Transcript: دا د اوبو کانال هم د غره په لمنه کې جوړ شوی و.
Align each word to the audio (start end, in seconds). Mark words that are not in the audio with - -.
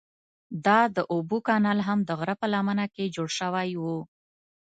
دا 0.65 0.79
د 0.95 0.97
اوبو 1.13 1.37
کانال 1.47 1.79
هم 1.87 1.99
د 2.03 2.09
غره 2.19 2.35
په 2.41 2.47
لمنه 2.53 2.85
کې 2.93 3.13
جوړ 3.15 3.29
شوی 3.39 3.69
و. 3.81 3.83